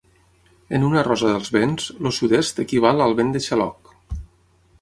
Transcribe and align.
En 0.77 0.85
una 0.87 1.03
rosa 1.07 1.29
dels 1.33 1.51
vents, 1.57 1.91
el 1.99 2.09
sud-est 2.21 2.65
equival 2.67 3.07
al 3.09 3.17
vent 3.21 3.33
de 3.37 3.47
Xaloc. 3.49 3.97